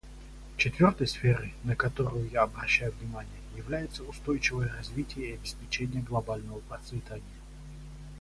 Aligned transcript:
Четвертой 0.57 1.05
сферой, 1.05 1.53
на 1.63 1.75
которую 1.75 2.27
я 2.31 2.41
обращаю 2.41 2.91
внимание, 2.93 3.29
является 3.55 4.01
устойчивое 4.01 4.67
развитие 4.69 5.29
и 5.29 5.33
обеспечение 5.35 6.01
глобального 6.01 6.57
процветания. 6.61 7.21